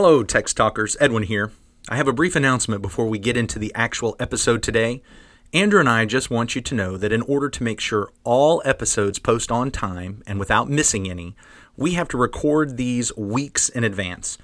[0.00, 0.96] Hello, Text Talkers.
[1.00, 1.50] Edwin here.
[1.88, 5.02] I have a brief announcement before we get into the actual episode today.
[5.52, 8.62] Andrew and I just want you to know that in order to make sure all
[8.64, 11.34] episodes post on time and without missing any,
[11.76, 14.38] we have to record these weeks in advance.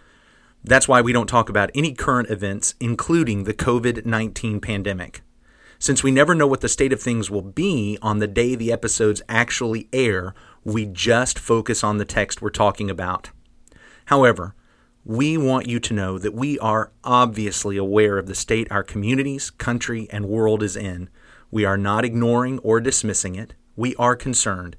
[0.64, 5.20] That's why we don't talk about any current events, including the COVID 19 pandemic.
[5.78, 8.72] Since we never know what the state of things will be on the day the
[8.72, 10.34] episodes actually air,
[10.64, 13.30] we just focus on the text we're talking about.
[14.06, 14.56] However,
[15.04, 19.50] we want you to know that we are obviously aware of the state our communities,
[19.50, 21.10] country, and world is in.
[21.50, 23.54] We are not ignoring or dismissing it.
[23.76, 24.76] We are concerned.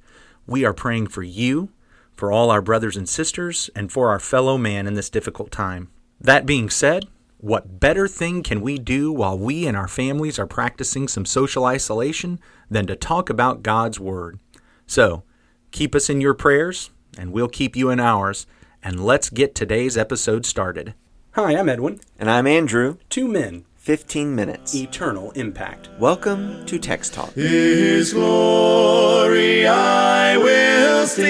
[0.47, 1.69] We are praying for you,
[2.15, 5.89] for all our brothers and sisters, and for our fellow man in this difficult time.
[6.19, 7.05] That being said,
[7.37, 11.65] what better thing can we do while we and our families are practicing some social
[11.65, 14.39] isolation than to talk about God's Word?
[14.87, 15.23] So,
[15.69, 18.47] keep us in your prayers, and we'll keep you in ours
[18.85, 20.93] and let's get today's episode started.
[21.31, 21.99] Hi, I'm Edwin.
[22.19, 22.97] And I'm Andrew.
[23.09, 24.75] Two men, 15 minutes.
[24.75, 25.89] eternal impact.
[25.99, 27.33] Welcome to Text Talk.
[27.33, 31.25] His glory I will see,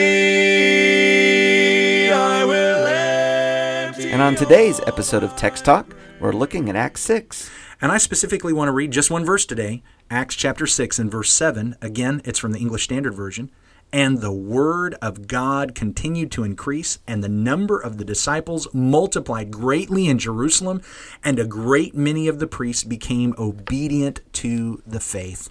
[2.12, 7.50] I will empty And on today's episode of Text Talk, we're looking at Acts 6.
[7.82, 11.32] And I specifically want to read just one verse today Acts chapter 6 and verse
[11.32, 11.78] 7.
[11.82, 13.50] Again, it's from the English Standard Version.
[13.94, 19.52] And the word of God continued to increase, and the number of the disciples multiplied
[19.52, 20.82] greatly in Jerusalem,
[21.24, 25.50] and a great many of the priests became obedient to the faith.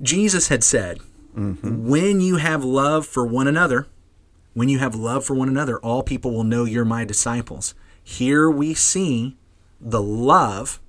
[0.00, 1.00] Jesus had said,
[1.36, 1.88] mm-hmm.
[1.88, 3.88] When you have love for one another,
[4.54, 7.74] when you have love for one another, all people will know you're my disciples.
[8.02, 9.36] Here we see
[9.80, 10.80] the love,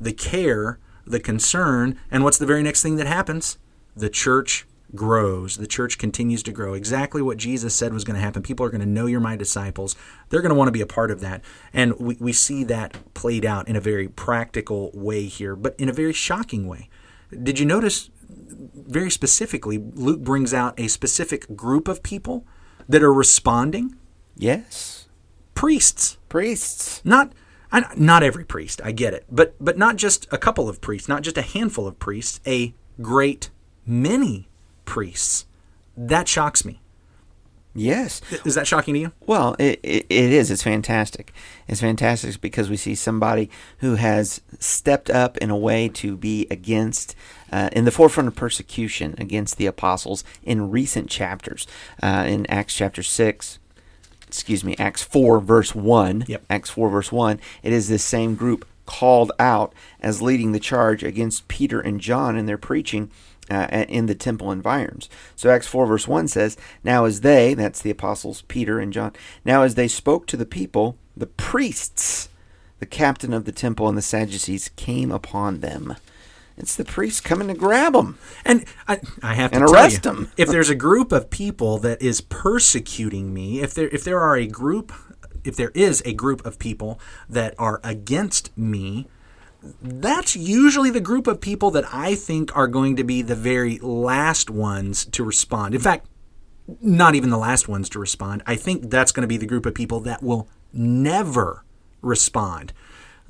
[0.00, 3.58] the care, the concern, and what's the very next thing that happens?
[3.96, 5.56] The church grows.
[5.56, 6.74] The church continues to grow.
[6.74, 8.42] Exactly what Jesus said was going to happen.
[8.42, 9.96] People are going to know you're my disciples.
[10.28, 11.42] They're going to want to be a part of that.
[11.72, 15.88] And we, we see that played out in a very practical way here, but in
[15.88, 16.88] a very shocking way.
[17.42, 22.46] Did you notice very specifically, Luke brings out a specific group of people
[22.88, 23.96] that are responding?
[24.36, 25.08] Yes.
[25.54, 26.18] Priests.
[26.28, 27.00] Priests.
[27.04, 27.32] Not
[27.74, 31.08] I, not every priest, I get it, but but not just a couple of priests,
[31.08, 33.50] not just a handful of priests, a great
[33.84, 34.48] many
[34.94, 35.44] priests.
[35.96, 36.80] That shocks me.
[37.74, 38.20] Yes.
[38.44, 39.12] Is that shocking to you?
[39.26, 40.52] Well, it, it, it is.
[40.52, 41.32] It's fantastic.
[41.66, 46.46] It's fantastic because we see somebody who has stepped up in a way to be
[46.48, 47.16] against,
[47.50, 51.66] uh, in the forefront of persecution against the apostles in recent chapters.
[52.00, 53.58] Uh, in Acts chapter 6,
[54.28, 56.26] excuse me, Acts 4, verse 1.
[56.28, 56.44] Yep.
[56.48, 57.40] Acts 4, verse 1.
[57.64, 62.36] It is this same group called out as leading the charge against Peter and John
[62.36, 63.10] in their preaching
[63.50, 65.08] uh, in the temple environs.
[65.36, 69.12] So Acts 4 verse 1 says, Now as they, that's the apostles Peter and John,
[69.44, 72.28] now as they spoke to the people, the priests,
[72.78, 75.96] the captain of the temple and the Sadducees came upon them.
[76.56, 78.16] It's the priests coming to grab them.
[78.44, 80.32] And I, I have to And arrest you, 'em.
[80.36, 84.36] if there's a group of people that is persecuting me, if there if there are
[84.36, 84.92] a group,
[85.44, 89.06] if there is a group of people that are against me,
[89.80, 93.78] that's usually the group of people that I think are going to be the very
[93.78, 95.74] last ones to respond.
[95.74, 96.06] In fact,
[96.80, 98.42] not even the last ones to respond.
[98.46, 101.64] I think that's going to be the group of people that will never
[102.02, 102.72] respond.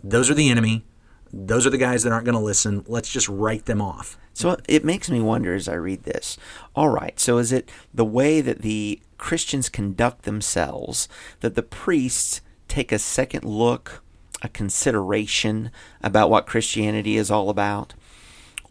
[0.02, 0.84] Those are the enemy.
[1.32, 2.84] Those are the guys that aren't going to listen.
[2.86, 4.16] Let's just write them off.
[4.34, 6.36] So it makes me wonder as I read this.
[6.74, 11.08] All right, so is it the way that the Christians conduct themselves
[11.40, 14.02] that the priests take a second look,
[14.42, 15.70] a consideration
[16.02, 17.94] about what Christianity is all about?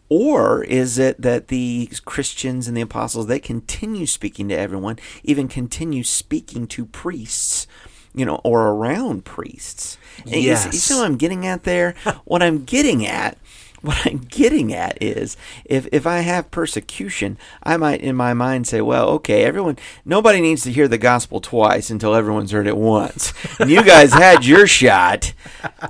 [0.08, 5.48] Or is it that the Christians and the apostles they continue speaking to everyone, even
[5.48, 7.66] continue speaking to priests,
[8.14, 9.98] you know, or around priests?
[10.18, 10.64] And you see- Yes.
[10.66, 11.96] You see what I'm getting at there?
[12.24, 13.38] what I'm getting at
[13.84, 18.66] what I'm getting at is if if I have persecution, I might in my mind
[18.66, 22.78] say, well, okay, everyone nobody needs to hear the gospel twice until everyone's heard it
[22.78, 23.32] once.
[23.60, 25.34] And you guys had your shot,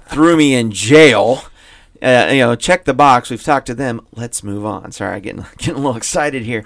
[0.09, 1.45] threw me in jail.
[2.03, 3.31] Uh, you know, check the box.
[3.31, 4.07] We've talked to them.
[4.15, 4.93] Let's move on.
[4.93, 6.65] Sorry, I'm getting getting a little excited here.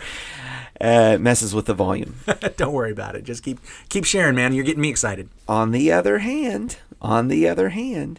[0.81, 2.14] Uh, messes with the volume.
[2.56, 3.25] Don't worry about it.
[3.25, 3.58] Just keep
[3.88, 4.55] keep sharing, man.
[4.55, 5.29] You're getting me excited.
[5.47, 8.19] On the other hand, on the other hand,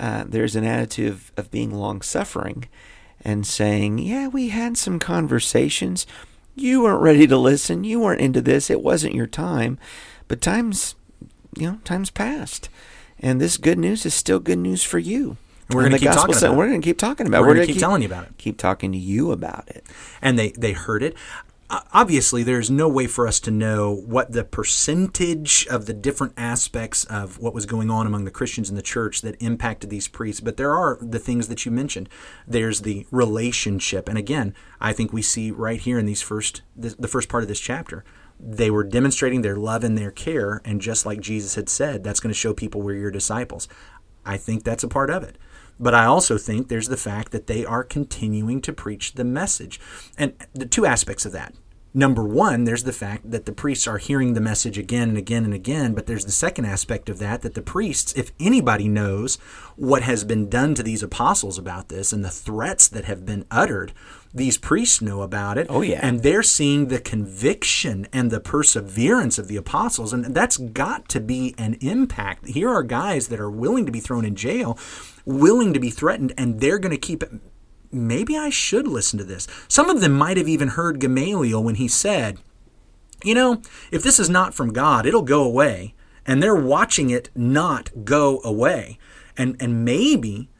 [0.00, 2.66] uh, there's an attitude of, of being long suffering
[3.24, 6.06] and saying, Yeah, we had some conversations.
[6.54, 7.84] You weren't ready to listen.
[7.84, 8.70] You weren't into this.
[8.70, 9.78] It wasn't your time.
[10.26, 10.94] But time's,
[11.56, 12.68] you know, time's passed.
[13.20, 15.36] And this good news is still good news for you.
[15.68, 16.58] And we're gonna keep talking said- about it.
[16.58, 17.40] We're going to keep talking about it.
[17.42, 18.38] We're gonna gonna keep telling you about it.
[18.38, 19.84] Keep talking to you about it.
[20.22, 21.14] And they they heard it.
[21.70, 27.04] Obviously there's no way for us to know what the percentage of the different aspects
[27.04, 30.40] of what was going on among the Christians in the church that impacted these priests,
[30.40, 32.08] but there are the things that you mentioned.
[32.46, 37.08] There's the relationship, and again, I think we see right here in these first the,
[37.08, 38.04] first part of this chapter,
[38.40, 42.20] they were demonstrating their love and their care, and just like Jesus had said, that's
[42.20, 43.68] going to show people we're your disciples.
[44.24, 45.36] I think that's a part of it.
[45.80, 49.80] But I also think there's the fact that they are continuing to preach the message.
[50.16, 51.54] And the two aspects of that.
[51.94, 55.44] Number one, there's the fact that the priests are hearing the message again and again
[55.44, 55.94] and again.
[55.94, 59.36] But there's the second aspect of that that the priests, if anybody knows
[59.76, 63.46] what has been done to these apostles about this and the threats that have been
[63.50, 63.92] uttered,
[64.32, 65.66] these priests know about it.
[65.70, 66.00] Oh, yeah.
[66.02, 70.12] And they're seeing the conviction and the perseverance of the apostles.
[70.12, 72.48] And that's got to be an impact.
[72.48, 74.78] Here are guys that are willing to be thrown in jail,
[75.24, 77.30] willing to be threatened, and they're going to keep it.
[77.90, 79.46] Maybe I should listen to this.
[79.66, 82.38] Some of them might have even heard Gamaliel when he said,
[83.24, 85.94] You know, if this is not from God, it'll go away.
[86.26, 88.98] And they're watching it not go away.
[89.38, 90.50] And, and maybe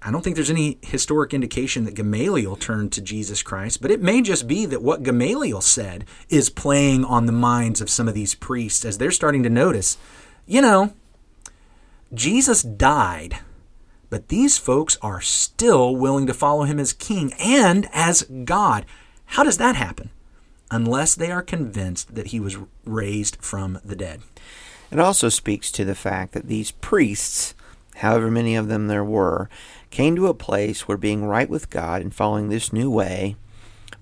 [0.00, 4.00] I don't think there's any historic indication that Gamaliel turned to Jesus Christ, but it
[4.00, 8.14] may just be that what Gamaliel said is playing on the minds of some of
[8.14, 9.98] these priests as they're starting to notice,
[10.46, 10.92] you know,
[12.14, 13.38] Jesus died,
[14.08, 18.86] but these folks are still willing to follow him as king and as God.
[19.26, 20.10] How does that happen?
[20.70, 24.20] Unless they are convinced that he was raised from the dead.
[24.92, 27.54] It also speaks to the fact that these priests
[27.98, 29.48] however many of them there were,
[29.90, 33.36] came to a place where being right with God and following this new way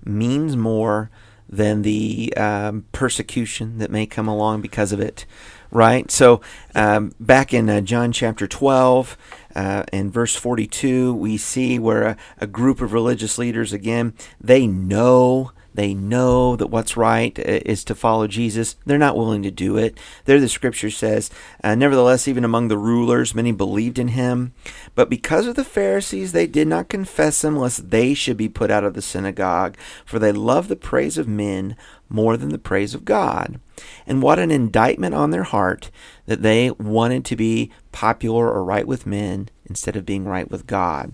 [0.03, 1.09] means more
[1.49, 5.25] than the um, persecution that may come along because of it.
[5.69, 6.09] Right?
[6.09, 6.41] So,
[6.75, 9.17] um, back in uh, John chapter 12,
[9.55, 14.65] uh, in verse 42, we see where a, a group of religious leaders, again, they
[14.65, 18.75] know they know that what's right uh, is to follow Jesus.
[18.87, 19.95] They're not willing to do it.
[20.25, 21.29] There, the scripture says,
[21.63, 24.53] uh, Nevertheless, even among the rulers, many believed in him.
[24.95, 28.71] But because of the Pharisees, they did not confess him, lest they should be put
[28.71, 29.77] out of the synagogue.
[30.03, 31.75] For they love the praise of men
[32.09, 33.59] more than the praise of God.
[34.07, 35.91] And what an indictment on their heart
[36.25, 40.65] that they wanted to be popular or right with men instead of being right with
[40.65, 41.13] God.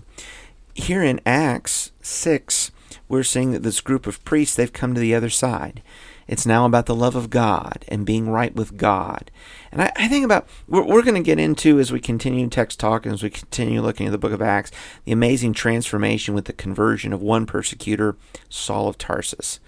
[0.74, 2.70] Here in Acts 6,
[3.08, 5.82] we're seeing that this group of priests, they've come to the other side.
[6.26, 9.30] It's now about the love of God and being right with God.
[9.70, 12.80] And I, I think about, we're, we're going to get into as we continue text
[12.80, 14.70] talk and as we continue looking at the book of Acts,
[15.04, 18.16] the amazing transformation with the conversion of one persecutor,
[18.48, 19.60] Saul of Tarsus.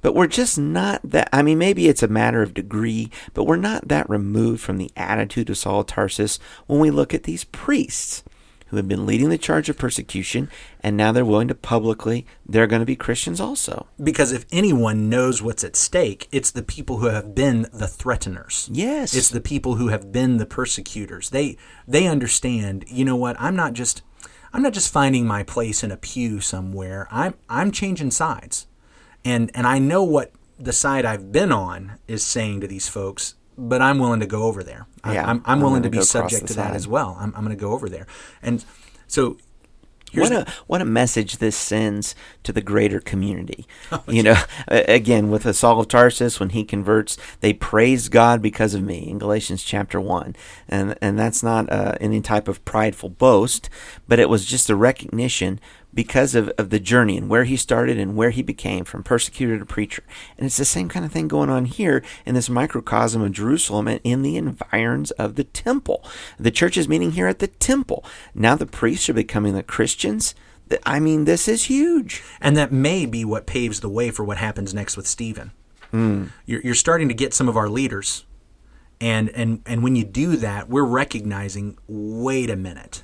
[0.00, 3.56] But we're just not that, I mean, maybe it's a matter of degree, but we're
[3.56, 7.44] not that removed from the attitude of Saul of Tarsus when we look at these
[7.44, 8.24] priests
[8.72, 10.48] who have been leading the charge of persecution,
[10.82, 13.86] and now they're willing to publicly, they're going to be Christians also.
[14.02, 18.70] Because if anyone knows what's at stake, it's the people who have been the threateners.
[18.72, 19.14] Yes.
[19.14, 21.28] It's the people who have been the persecutors.
[21.28, 24.00] They they understand, you know what, I'm not just
[24.54, 27.08] I'm not just finding my place in a pew somewhere.
[27.10, 28.66] I'm I'm changing sides.
[29.22, 33.34] And and I know what the side I've been on is saying to these folks
[33.56, 34.86] but I'm willing to go over there.
[35.04, 36.76] Yeah, I, am I'm willing I'm to gonna be subject to that side.
[36.76, 37.16] as well.
[37.20, 38.06] I'm, I'm going to go over there.
[38.42, 38.64] And
[39.06, 39.36] so
[40.12, 42.14] here's What a what a message this sends
[42.44, 43.66] to the greater community.
[43.94, 44.36] Oh, you know,
[44.68, 49.06] again with the Saul of Tarsus when he converts, they praise God because of me
[49.10, 50.34] in Galatians chapter one,
[50.66, 53.68] and and that's not uh, any type of prideful boast,
[54.08, 55.60] but it was just a recognition
[55.94, 59.58] because of, of the journey and where he started and where he became from persecutor
[59.58, 60.02] to preacher.
[60.36, 63.88] And it's the same kind of thing going on here in this microcosm of Jerusalem
[63.88, 66.04] and in the environs of the temple.
[66.38, 68.04] The church is meeting here at the temple.
[68.34, 70.34] Now the priests are becoming the Christians.
[70.86, 72.22] I mean, this is huge.
[72.40, 75.52] And that may be what paves the way for what happens next with Stephen.
[75.92, 76.26] Hmm.
[76.46, 78.24] You're, you're starting to get some of our leaders,
[78.98, 81.76] and and and when you do that, we're recognizing.
[81.86, 83.02] Wait a minute,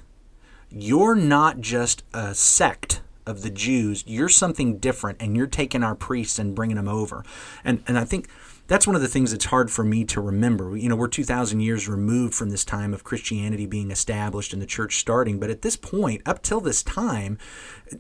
[0.71, 4.05] you're not just a sect of the Jews.
[4.07, 7.25] You're something different, and you're taking our priests and bringing them over.
[7.65, 8.29] And and I think
[8.69, 10.77] that's one of the things that's hard for me to remember.
[10.77, 14.67] You know, we're 2,000 years removed from this time of Christianity being established and the
[14.67, 17.39] church starting, but at this point, up till this time,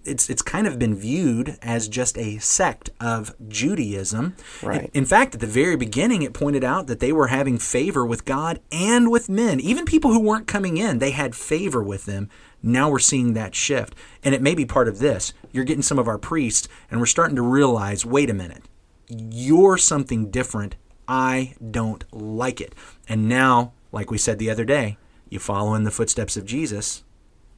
[0.05, 4.37] it's it's kind of been viewed as just a sect of Judaism.
[4.63, 4.91] Right.
[4.93, 8.27] In fact, at the very beginning, it pointed out that they were having favor with
[8.27, 9.61] God and with men.
[9.61, 12.29] Even people who weren't coming in, they had favor with them.
[12.63, 13.95] Now we're seeing that shift.
[14.23, 15.33] And it may be part of this.
[15.53, 18.65] You're getting some of our priests, and we're starting to realize wait a minute,
[19.09, 20.77] you're something different.
[21.07, 22.75] I don't like it.
[23.09, 24.99] And now, like we said the other day,
[25.29, 27.05] you follow in the footsteps of Jesus,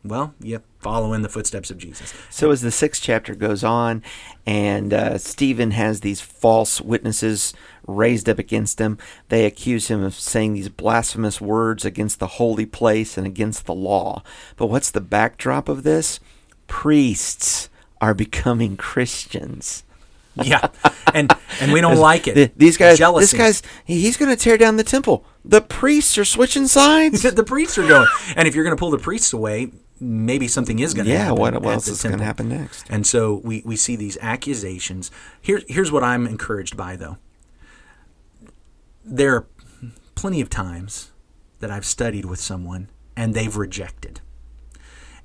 [0.02, 2.14] well, you follow in the footsteps of Jesus.
[2.30, 4.02] So as the sixth chapter goes on,
[4.46, 7.52] and uh, Stephen has these false witnesses
[7.86, 8.96] raised up against him,
[9.28, 13.74] they accuse him of saying these blasphemous words against the holy place and against the
[13.74, 14.22] law.
[14.56, 16.18] But what's the backdrop of this?
[16.66, 17.68] Priests
[18.00, 19.84] are becoming Christians.
[20.42, 20.68] Yeah,
[21.12, 22.56] and and we don't like it.
[22.56, 23.24] These guys, Jealousy.
[23.24, 25.24] this guy's he's going to tear down the temple.
[25.44, 27.22] The priests are switching sides.
[27.34, 28.06] the priests are going,
[28.36, 31.24] and if you're going to pull the priests away, maybe something is going to yeah,
[31.24, 31.40] happen.
[31.40, 32.86] what, at what else is going to happen next?
[32.88, 35.10] And so we, we see these accusations.
[35.40, 37.18] Here's here's what I'm encouraged by, though.
[39.04, 39.46] There are
[40.14, 41.10] plenty of times
[41.58, 44.20] that I've studied with someone and they've rejected.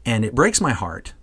[0.05, 1.13] And it breaks my heart.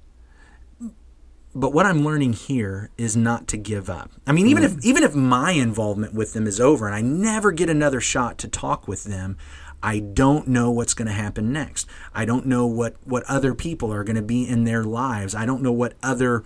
[1.55, 4.11] But what I'm learning here is not to give up.
[4.27, 7.53] I mean, even if even if my involvement with them is over and I never
[7.53, 9.37] get another shot to talk with them,
[9.83, 11.87] I don't know what's going to happen next.
[12.15, 15.35] I don't know what what other people are going to be in their lives.
[15.35, 16.45] I don't know what other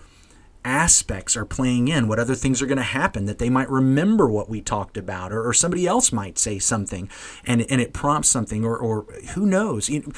[0.65, 4.27] aspects are playing in, what other things are going to happen that they might remember
[4.27, 7.09] what we talked about, or, or somebody else might say something
[7.45, 9.03] and, and it prompts something, or, or
[9.35, 9.89] who knows.
[9.89, 10.11] You know,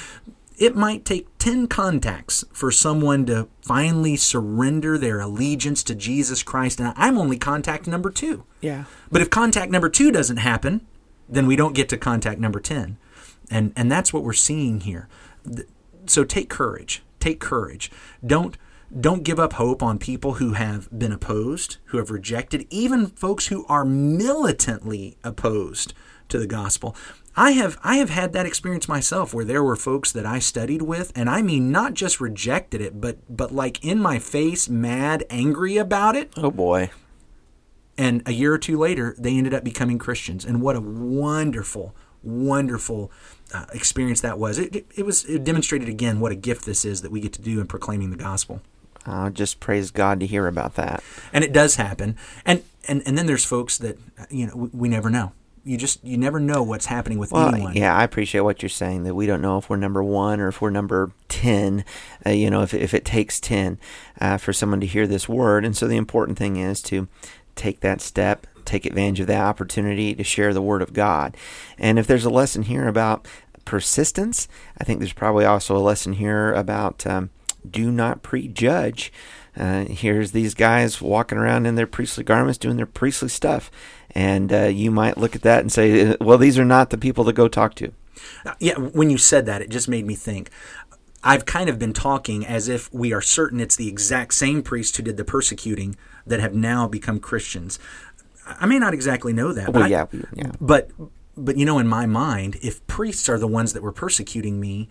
[0.59, 6.79] it might take 10 contacts for someone to finally surrender their allegiance to Jesus Christ,
[6.79, 8.43] and I'm only contact number two.
[8.59, 8.83] Yeah.
[9.09, 10.85] But if contact number two doesn't happen,
[11.29, 12.97] then we don't get to contact number 10.
[13.49, 15.07] And, and that's what we're seeing here.
[16.05, 17.03] So take courage.
[17.19, 17.89] Take courage.
[18.25, 18.57] Don't,
[18.99, 23.47] don't give up hope on people who have been opposed, who have rejected, even folks
[23.47, 25.93] who are militantly opposed
[26.27, 26.95] to the gospel.
[27.39, 30.81] I have I have had that experience myself where there were folks that I studied
[30.81, 35.23] with and I mean not just rejected it but but like in my face mad
[35.29, 36.33] angry about it.
[36.35, 36.91] Oh boy.
[37.97, 40.43] and a year or two later they ended up becoming christians.
[40.43, 43.09] And what a wonderful wonderful
[43.53, 44.59] uh, experience that was.
[44.59, 47.31] It, it, it was it demonstrated again what a gift this is that we get
[47.33, 48.61] to do in proclaiming the gospel.
[49.05, 51.01] I'll just praise God to hear about that.
[51.31, 52.17] and it does happen.
[52.45, 53.97] And and, and then there's folks that
[54.29, 55.31] you know we, we never know
[55.69, 58.69] you just you never know what's happening with Well, anyone yeah, I appreciate what you're
[58.69, 61.85] saying that we don't know if we're number one or if we're number 10,
[62.25, 63.77] uh, you know, if, if it takes 10
[64.19, 65.63] uh, for someone to hear this word.
[65.63, 67.07] And so the important thing is to
[67.55, 71.37] take that step, take advantage of that opportunity to share the word of God.
[71.77, 73.27] And if there's a lesson here about
[73.63, 74.47] persistence,
[74.79, 77.29] I think there's probably also a lesson here about um,
[77.69, 79.13] do not prejudge.
[79.55, 83.69] Uh, here's these guys walking around in their priestly garments doing their priestly stuff.
[84.15, 87.25] And uh, you might look at that and say, well, these are not the people
[87.25, 87.91] to go talk to.
[88.45, 90.49] Uh, Yeah, when you said that, it just made me think.
[91.23, 94.95] I've kind of been talking as if we are certain it's the exact same priests
[94.97, 97.77] who did the persecuting that have now become Christians.
[98.47, 99.73] I may not exactly know that.
[99.73, 100.51] Well, but yeah, we- yeah.
[100.61, 100.89] But
[101.45, 104.89] but you know, in my mind, if priests are the ones that were persecuting me,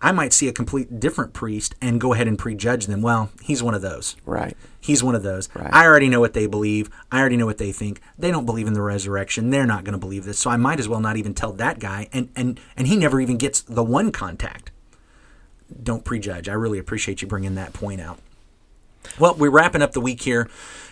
[0.00, 3.02] I might see a complete different priest and go ahead and prejudge them.
[3.02, 4.16] Well, he's one of those.
[4.24, 4.56] Right.
[4.80, 5.48] He's one of those.
[5.54, 5.72] Right.
[5.72, 6.90] I already know what they believe.
[7.10, 8.00] I already know what they think.
[8.18, 9.50] They don't believe in the resurrection.
[9.50, 10.38] They're not going to believe this.
[10.38, 12.08] So I might as well not even tell that guy.
[12.12, 14.70] And and and he never even gets the one contact.
[15.82, 16.48] Don't prejudge.
[16.48, 18.18] I really appreciate you bringing that point out.
[19.18, 20.48] Well, we're wrapping up the week here,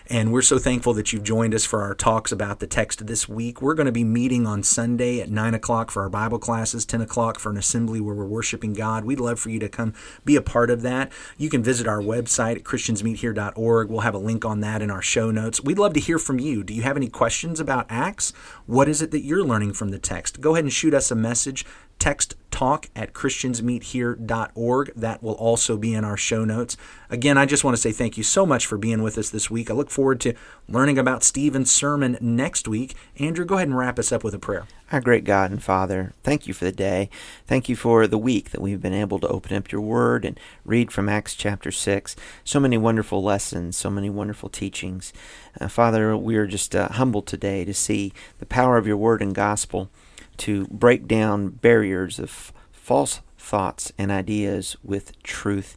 [0.08, 3.28] and we're so thankful that you've joined us for our talks about the text this
[3.28, 3.60] week.
[3.62, 7.00] We're going to be meeting on Sunday at 9 o'clock for our Bible classes, 10
[7.00, 9.04] o'clock for an assembly where we're worshiping God.
[9.04, 9.94] We'd love for you to come
[10.24, 11.12] be a part of that.
[11.36, 13.90] You can visit our website at christiansmeethere.org.
[13.90, 15.62] We'll have a link on that in our show notes.
[15.62, 16.64] We'd love to hear from you.
[16.64, 18.32] Do you have any questions about Acts?
[18.66, 20.40] What is it that you're learning from the text?
[20.40, 21.64] Go ahead and shoot us a message
[21.98, 24.92] text talk at christiansmeethere.org.
[24.96, 26.78] That will also be in our show notes.
[27.10, 29.50] Again, I just want to say thank you so much for being with us this
[29.50, 29.70] week.
[29.70, 30.32] I look forward to
[30.66, 32.94] learning about Stephen's sermon next week.
[33.18, 34.64] Andrew, go ahead and wrap us up with a prayer.
[34.90, 37.10] Our great God and Father, thank you for the day.
[37.46, 40.40] Thank you for the week that we've been able to open up your word and
[40.64, 42.16] read from Acts chapter 6.
[42.42, 45.12] So many wonderful lessons, so many wonderful teachings.
[45.60, 49.20] Uh, Father, we are just uh, humbled today to see the power of your word
[49.20, 49.90] and gospel
[50.38, 55.76] to break down barriers of false thoughts and ideas with truth.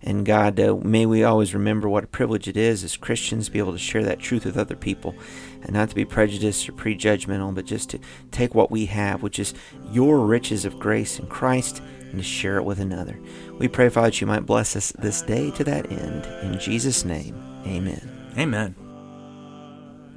[0.00, 3.52] And God, uh, may we always remember what a privilege it is as Christians to
[3.52, 5.14] be able to share that truth with other people
[5.62, 7.98] and not to be prejudiced or prejudgmental, but just to
[8.30, 9.54] take what we have, which is
[9.90, 13.18] your riches of grace in Christ, and to share it with another.
[13.58, 16.26] We pray, Father, that you might bless us this day to that end.
[16.42, 17.34] In Jesus' name,
[17.66, 18.32] amen.
[18.38, 18.87] Amen.